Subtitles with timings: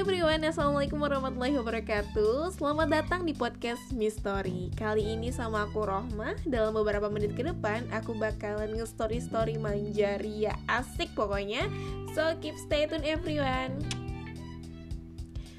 [0.00, 2.56] everyone, Assalamualaikum warahmatullahi wabarakatuh.
[2.56, 6.40] Selamat datang di podcast Mystery Kali ini sama aku Rohmah.
[6.48, 11.68] Dalam beberapa menit ke depan Aku bakalan nge-story-story manjaria Asik pokoknya.
[12.16, 13.76] So keep stay tune everyone.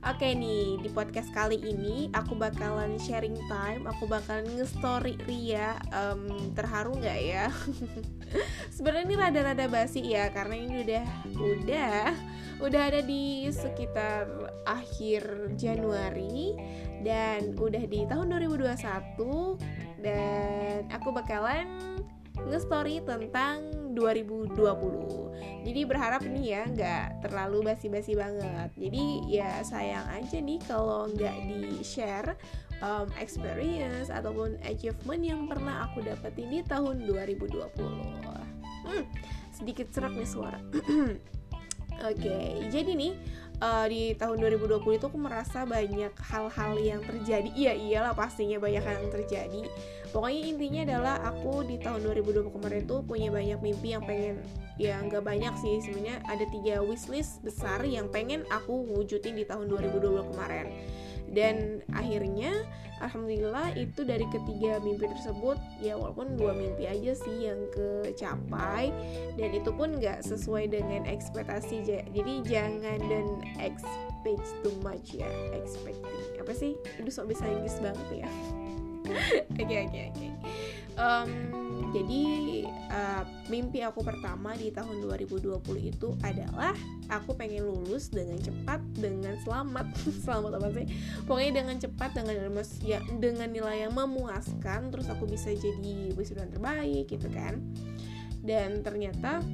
[0.00, 5.76] Oke nih, di podcast kali ini aku bakalan sharing time, aku bakalan nge-story Ria.
[5.92, 7.52] Um, Terharu nggak ya?
[8.80, 12.31] Sebenarnya ini rada-rada basi ya, karena ini udah, udah,
[12.62, 14.30] udah ada di sekitar
[14.64, 16.54] akhir Januari
[17.02, 18.78] Dan udah di tahun 2021
[19.98, 21.98] Dan aku bakalan
[22.46, 24.56] nge-story tentang 2020
[25.66, 28.72] Jadi berharap nih ya nggak terlalu basi-basi banget.
[28.74, 32.34] Jadi ya sayang aja nih kalau nggak di-share
[32.82, 37.62] um, experience ataupun achievement yang pernah aku dapetin di tahun 2020
[38.90, 39.04] hmm,
[39.54, 40.58] Sedikit serak nih suara
[42.00, 43.12] Oke, okay, jadi nih
[43.62, 47.48] uh, di tahun 2020 itu aku merasa banyak hal-hal yang terjadi.
[47.54, 49.62] Iya iyalah pastinya banyak hal yang terjadi.
[50.12, 54.44] Pokoknya intinya adalah aku di tahun 2020 kemarin tuh punya banyak mimpi yang pengen
[54.80, 59.68] ya nggak banyak sih sebenarnya ada tiga wishlist besar yang pengen aku wujudin di tahun
[59.68, 60.66] 2020 kemarin
[61.32, 62.52] dan akhirnya
[63.02, 68.94] alhamdulillah itu dari ketiga mimpi tersebut ya walaupun dua mimpi aja sih yang kecapai
[69.34, 71.82] dan itu pun nggak sesuai dengan ekspektasi.
[72.14, 73.26] Jadi jangan dan
[73.58, 76.38] expect too much ya expecting.
[76.38, 76.78] Apa sih?
[77.00, 78.30] Itu sok bisa Inggris banget ya.
[79.60, 80.28] Oke oke oke
[81.92, 82.24] jadi
[82.88, 85.60] uh, mimpi aku pertama di tahun 2020
[85.92, 86.72] itu adalah
[87.12, 89.92] aku pengen lulus dengan cepat dengan selamat.
[90.24, 90.88] Selamat apa sih?
[91.28, 92.36] Pokoknya dengan cepat dengan
[92.80, 97.60] ya dengan nilai yang memuaskan terus aku bisa jadi wisudawan terbaik gitu kan.
[98.40, 99.44] Dan ternyata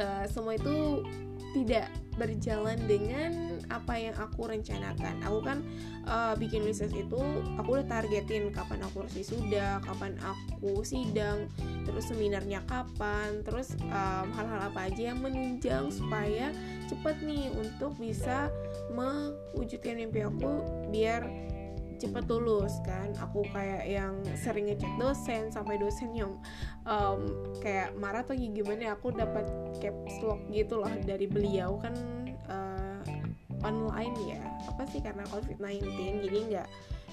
[0.00, 1.04] uh, semua itu
[1.52, 5.22] tidak berjalan dengan apa yang aku rencanakan.
[5.22, 5.62] Aku kan
[6.04, 7.20] uh, bikin riset itu
[7.56, 11.46] aku udah targetin kapan aku harus wisuda, kapan aku sidang,
[11.86, 16.50] terus seminarnya kapan, terus hal hal-hal apa aja yang menunjang supaya
[16.88, 18.48] cepet nih untuk bisa
[18.96, 21.28] mewujudkan mimpi aku biar
[21.98, 23.10] cepet lulus kan.
[23.18, 26.38] Aku kayak yang sering ngecek dosen sampai dosen yang
[26.86, 27.26] um,
[27.60, 29.44] kayak marah atau gimana ya, aku dapat
[29.82, 31.94] caps lock gitu loh dari beliau kan
[32.48, 33.02] uh,
[33.66, 34.42] online ya.
[34.70, 36.68] Apa sih karena covid 19 jadi nggak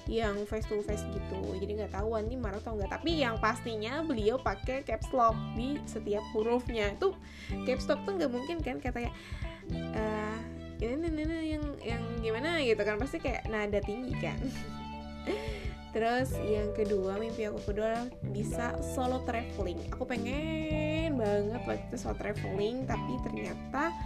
[0.06, 1.38] yang face to face gitu.
[1.58, 2.90] Jadi nggak tahu nih marah atau nggak.
[2.94, 6.94] Tapi yang pastinya beliau pakai caps lock di setiap hurufnya.
[6.94, 7.18] Itu
[7.66, 9.10] caps lock tuh nggak mungkin kan katanya
[9.74, 10.25] uh,
[10.80, 14.38] ini, ini, ini yang yang gimana gitu kan pasti kayak nada tinggi kan.
[15.96, 19.80] Terus yang kedua mimpi aku kedua bisa solo traveling.
[19.88, 23.96] Aku pengen banget waktu solo traveling tapi ternyata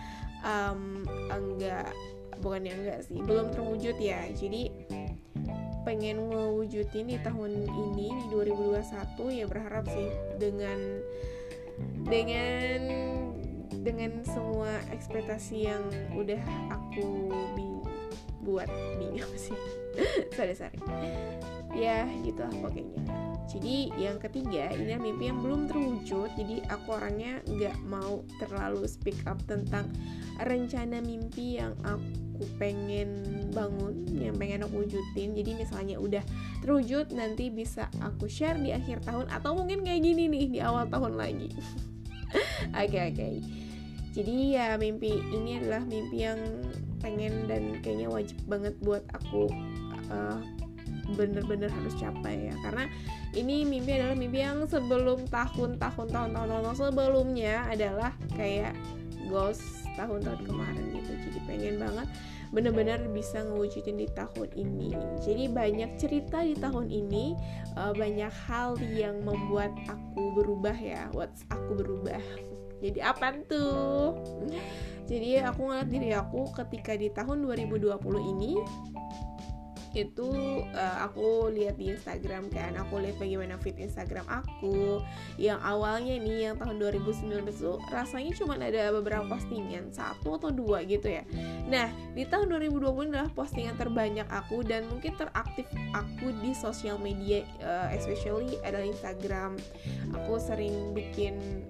[0.46, 1.02] um,
[1.34, 1.90] enggak
[2.38, 4.22] bukan yang enggak sih belum terwujud ya.
[4.30, 4.70] Jadi
[5.82, 10.78] pengen mewujudin di tahun ini di 2021 ya berharap sih dengan
[12.06, 12.80] dengan
[13.82, 15.82] dengan semua ekspektasi yang
[16.14, 17.66] udah aku bi
[18.40, 19.56] buat bingung sih?
[20.34, 20.78] Sorry sorry.
[21.76, 23.04] Ya gitu lah pokoknya.
[23.50, 26.30] Jadi yang ketiga ini mimpi yang belum terwujud.
[26.38, 29.90] Jadi aku orangnya nggak mau terlalu speak up tentang
[30.38, 35.34] rencana mimpi yang aku pengen bangun yang pengen aku wujudin.
[35.34, 36.24] Jadi misalnya udah
[36.62, 40.86] terwujud nanti bisa aku share di akhir tahun atau mungkin kayak gini nih di awal
[40.86, 41.50] tahun lagi
[42.74, 43.34] okay, okay.
[44.12, 46.40] jadi ya mimpi ini adalah mimpi yang
[47.00, 49.48] pengen dan kayaknya wajib banget buat aku
[50.12, 50.38] uh,
[51.14, 52.54] bener-bener harus capai ya.
[52.62, 52.86] Karena
[53.34, 58.74] ini mimpi adalah mimpi yang sebelum tahun-tahun tahun-tahun sebelumnya adalah kayak
[59.30, 59.62] goals
[59.98, 61.12] tahun-tahun kemarin gitu.
[61.28, 62.08] Jadi pengen banget
[62.50, 64.90] bener-bener bisa ngewujudin di tahun ini.
[65.22, 67.38] Jadi banyak cerita di tahun ini
[67.78, 72.18] uh, banyak hal yang membuat aku berubah ya what's aku berubah
[72.80, 74.16] jadi apa tuh?
[75.10, 77.98] Jadi aku ngeliat diri aku ketika di tahun 2020
[78.36, 78.54] ini
[79.94, 80.30] itu
[80.70, 85.02] uh, aku lihat di Instagram kan aku lihat bagaimana fit Instagram aku.
[85.36, 90.86] Yang awalnya nih yang tahun 2019 itu rasanya cuma ada beberapa postingan satu atau dua
[90.86, 91.26] gitu ya.
[91.66, 97.42] Nah di tahun 2020 adalah postingan terbanyak aku dan mungkin teraktif aku di sosial media
[97.62, 99.58] uh, especially adalah Instagram.
[100.14, 101.66] Aku sering bikin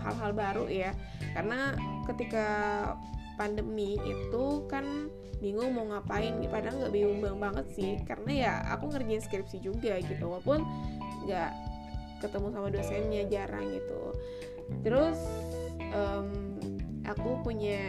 [0.00, 0.96] hal-hal um, baru ya.
[1.32, 1.76] Karena
[2.08, 2.46] ketika
[3.36, 5.08] pandemi itu kan
[5.42, 7.98] bingung mau ngapain padahal nggak bingung banget sih.
[8.06, 10.62] Karena ya aku ngerjain skripsi juga gitu walaupun
[11.26, 11.50] nggak
[12.22, 14.02] ketemu sama dosennya jarang gitu.
[14.86, 15.18] Terus
[15.90, 16.30] um,
[17.02, 17.82] aku punya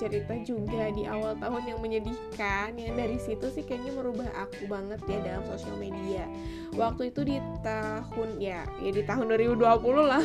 [0.00, 2.74] cerita juga di awal tahun yang menyedihkan.
[2.80, 6.24] Yang dari situ sih kayaknya merubah aku banget ya dalam sosial media.
[6.72, 9.60] Waktu itu di tahun ya ya di tahun 2020
[10.08, 10.24] lah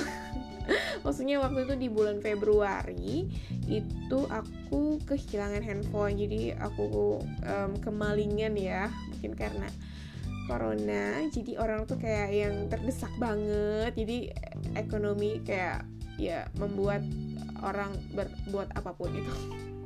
[1.04, 3.28] maksudnya waktu itu di bulan Februari
[3.68, 6.16] itu aku kehilangan handphone.
[6.20, 9.68] Jadi aku um, kemalingan ya mungkin karena
[10.48, 11.24] corona.
[11.28, 13.92] Jadi orang tuh kayak yang terdesak banget.
[13.96, 14.32] Jadi
[14.76, 15.84] ekonomi kayak
[16.18, 17.06] ya membuat
[17.62, 19.34] orang berbuat apa pun itu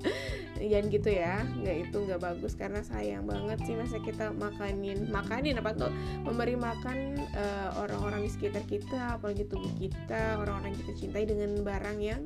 [0.69, 1.35] jangan gitu ya.
[1.41, 5.91] Nggak itu nggak bagus karena sayang banget sih masa kita makanin makanin apa tuh?
[6.21, 11.97] Memberi makan uh, orang-orang di sekitar kita apalagi tubuh kita orang-orang kita cintai dengan barang
[12.01, 12.21] yang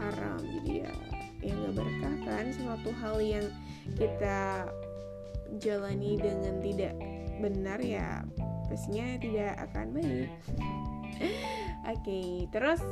[0.00, 0.40] haram.
[0.42, 0.92] Jadi ya
[1.44, 2.44] yang nggak berkah kan?
[2.50, 3.46] Suatu hal yang
[3.94, 4.68] kita
[5.62, 6.94] jalani dengan tidak
[7.38, 8.26] benar ya
[8.68, 10.30] pastinya tidak akan baik.
[11.88, 12.84] Oke okay, terus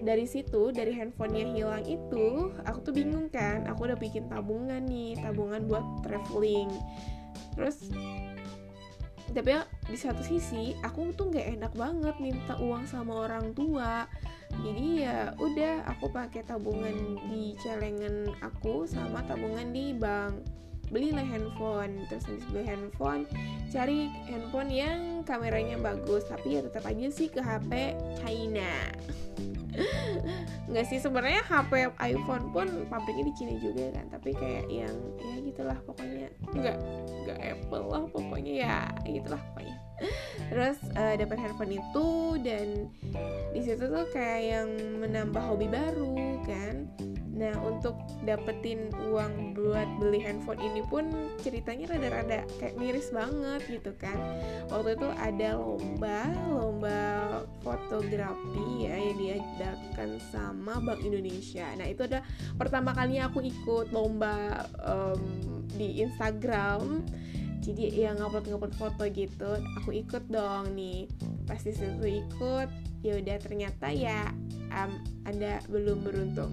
[0.00, 3.68] dari situ dari handphonenya hilang itu aku tuh bingung kan.
[3.68, 6.72] Aku udah bikin tabungan nih tabungan buat traveling.
[7.56, 7.92] Terus
[9.30, 9.54] tapi
[9.86, 14.08] di satu sisi aku tuh nggak enak banget minta uang sama orang tua.
[14.60, 20.42] Jadi ya udah aku pakai tabungan di celengan aku sama tabungan di bank.
[20.90, 22.02] Belilah handphone.
[22.10, 23.22] Terus habis beli handphone
[23.70, 26.26] cari handphone yang kameranya bagus.
[26.26, 28.90] Tapi ya tetap aja sih ke HP China
[30.70, 35.36] nggak sih sebenarnya HP iPhone pun pabriknya di Cina juga kan tapi kayak yang ya
[35.42, 36.28] gitulah pokoknya.
[36.50, 36.76] Nggak
[37.26, 39.76] nggak Apple lah pokoknya ya gitulah pokoknya.
[40.48, 42.08] Terus uh, dapat handphone itu
[42.40, 42.88] dan
[43.52, 44.68] di situ tuh kayak yang
[44.98, 46.88] menambah hobi baru kan
[47.40, 47.96] Nah untuk
[48.28, 51.08] dapetin uang buat beli handphone ini pun
[51.40, 54.20] ceritanya rada-rada kayak miris banget gitu kan.
[54.68, 57.00] Waktu itu ada lomba, lomba
[57.64, 61.64] fotografi ya yang diadakan sama Bank Indonesia.
[61.80, 62.20] Nah itu ada
[62.60, 65.20] pertama kalinya aku ikut lomba um,
[65.80, 67.08] di Instagram.
[67.64, 71.08] Jadi yang ngupload ngupload foto gitu aku ikut dong nih.
[71.48, 72.68] Pasti situ ikut
[73.00, 74.28] ya udah ternyata ya
[74.76, 74.92] um,
[75.24, 76.52] anda belum beruntung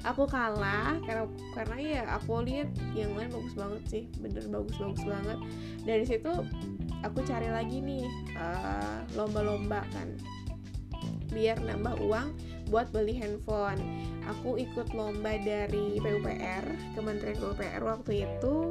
[0.00, 5.04] aku kalah karena karena ya aku lihat yang lain bagus banget sih bener bagus bagus
[5.04, 5.38] banget.
[5.84, 6.32] Dari situ
[7.04, 8.06] aku cari lagi nih
[8.36, 10.08] uh, lomba-lomba kan.
[11.30, 12.28] Biar nambah uang
[12.70, 13.82] buat beli handphone.
[14.30, 18.70] Aku ikut lomba dari PUPR Kementerian PUPR waktu itu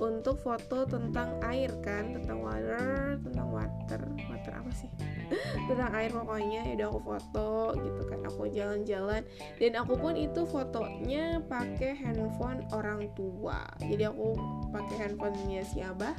[0.00, 4.00] untuk foto tentang air kan tentang water tentang water.
[4.30, 4.90] Water apa sih?
[5.68, 6.60] Tentang air pokoknya.
[6.66, 7.50] Ya udah aku foto
[7.80, 9.22] gitu kan aku jalan-jalan.
[9.58, 13.66] Dan aku pun itu fotonya pakai handphone orang tua.
[13.82, 14.36] Jadi aku
[14.70, 16.14] pakai handphonenya si abah.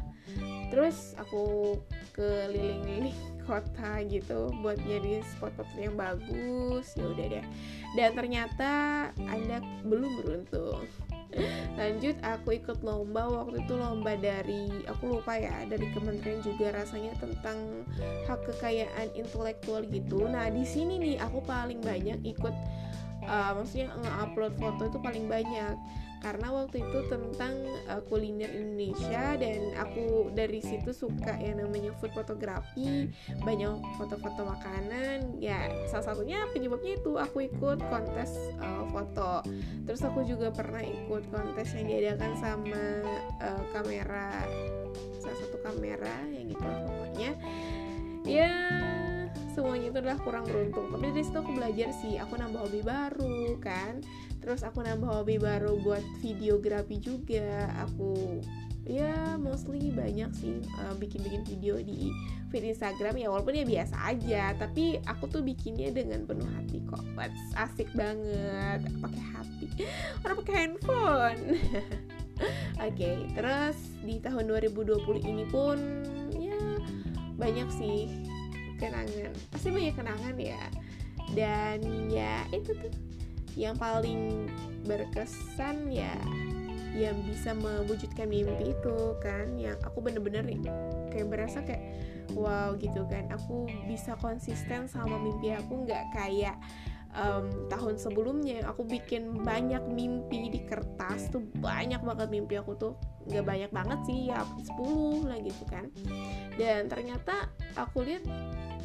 [0.74, 1.76] Terus aku
[2.12, 3.16] keliling-liling
[3.48, 6.92] kota gitu buat nyari spot-spot yang bagus.
[7.00, 7.46] Ya udah deh.
[7.96, 8.72] Dan ternyata
[9.16, 10.84] anda belum beruntung
[11.78, 13.30] lanjut aku ikut lomba.
[13.44, 17.86] Waktu itu lomba dari aku lupa ya dari kementerian juga rasanya tentang
[18.26, 20.26] hak kekayaan intelektual gitu.
[20.26, 22.56] Nah di sini nih aku paling banyak ikut
[23.28, 25.76] uh, maksudnya nge-upload foto itu paling banyak
[26.18, 32.10] karena waktu itu tentang uh, kuliner Indonesia dan aku dari situ suka yang namanya food
[32.14, 33.14] fotografi
[33.46, 35.38] banyak foto-foto makanan.
[35.38, 39.46] Ya salah satunya penyebabnya itu aku ikut kontes uh, foto.
[39.86, 42.84] Terus aku juga pernah ikut kontes yang diadakan sama
[43.42, 44.44] uh, kamera
[45.22, 47.32] salah satu kamera yang gitu pokoknya.
[48.26, 48.54] Ya
[49.54, 50.90] semuanya itu adalah kurang beruntung.
[50.90, 54.02] Tapi dari situ aku belajar sih aku nambah hobi baru kan
[54.48, 57.68] terus aku nambah hobi baru buat videografi juga.
[57.84, 58.40] Aku
[58.88, 62.16] ya mostly banyak sih uh, bikin-bikin video di
[62.48, 63.20] feed Instagram.
[63.20, 67.04] Ya walaupun ya biasa aja tapi aku tuh bikinnya dengan penuh hati kok.
[67.12, 68.88] But asik banget.
[69.04, 69.68] Pakai hati
[70.24, 71.44] orang pakai handphone.
[72.88, 75.76] Oke, okay, terus di tahun 2020 ini pun
[76.40, 76.56] ya
[77.36, 78.08] banyak sih
[78.80, 79.36] kenangan.
[79.52, 80.64] Pasti banyak kenangan ya.
[81.36, 83.07] Dan ya itu tuh
[83.58, 84.46] yang paling
[84.86, 86.14] berkesan ya
[86.94, 90.46] yang bisa mewujudkan mimpi itu kan yang aku bener-bener
[91.14, 91.82] kayak berasa kayak
[92.34, 93.30] wow gitu kan.
[93.34, 96.58] Aku bisa konsisten sama mimpi aku nggak kayak
[97.14, 102.94] um, tahun sebelumnya aku bikin banyak mimpi di kertas tuh banyak banget mimpi aku tuh.
[103.30, 105.86] Nggak banyak banget sih ya 10 lah gitu kan.
[106.58, 108.26] Dan ternyata aku lihat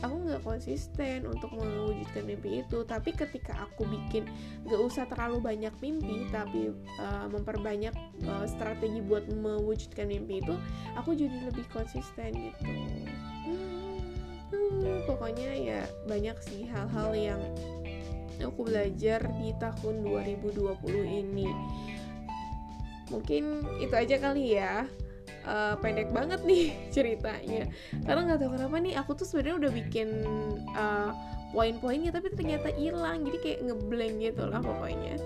[0.02, 2.82] aku nggak konsisten untuk mewujudkan mimpi itu.
[2.82, 4.26] Tapi ketika aku bikin
[4.66, 7.94] nggak usah terlalu banyak mimpi tapi uh, memperbanyak
[8.26, 10.54] uh, strategi buat mewujudkan mimpi itu
[10.98, 12.66] aku jadi lebih konsisten gitu.
[14.52, 17.40] Hmm, pokoknya ya banyak sih hal-hal yang
[18.42, 20.66] aku belajar di tahun 2020
[21.06, 21.48] ini.
[23.08, 23.44] Mungkin
[23.78, 24.88] itu aja kali ya
[25.46, 27.68] uh, pendek banget nih ceritanya.
[28.04, 30.08] Karena nggak tahu kenapa nih aku tuh sebenarnya udah bikin
[30.74, 31.10] uh,
[31.52, 33.26] poin-poinnya tapi ternyata hilang.
[33.26, 35.16] Jadi kayak ngeblank gitu lah pokoknya.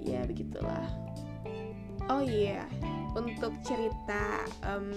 [0.00, 0.88] Ya begitulah.
[2.08, 2.68] Oh iya yeah.
[3.12, 4.96] untuk cerita um,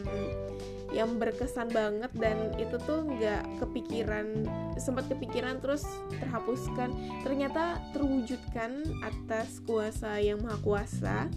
[0.95, 4.47] yang berkesan banget dan itu tuh nggak kepikiran
[4.79, 5.83] sempat kepikiran terus
[6.23, 6.93] terhapuskan.
[7.25, 11.27] Ternyata terwujudkan atas kuasa yang maha kuasa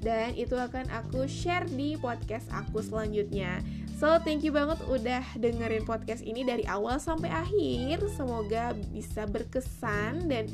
[0.00, 3.60] dan itu akan aku share di podcast aku selanjutnya.
[4.00, 8.00] So, thank you banget udah dengerin podcast ini dari awal sampai akhir.
[8.16, 10.48] Semoga bisa berkesan dan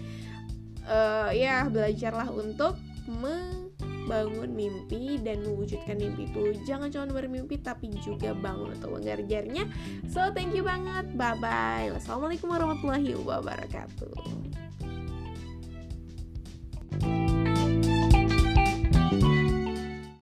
[0.91, 2.75] uh, ya belajarlah untuk
[3.07, 6.59] membangun mimpi dan mewujudkan mimpi itu.
[6.67, 9.71] Jangan cuma bermimpi tapi juga bangun untuk mengerjarnya.
[10.11, 11.15] So, thank you banget.
[11.15, 11.95] Bye bye.
[11.95, 14.76] Wassalamualaikum warahmatullahi wabarakatuh.